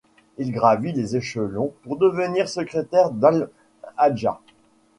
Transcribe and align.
Il 0.39 0.51
gravit 0.51 0.93
les 0.93 1.15
échelons 1.15 1.75
pour 1.83 1.95
devenir 1.95 2.49
secrétaire 2.49 3.11
d'al-Hajjaj. 3.11 4.37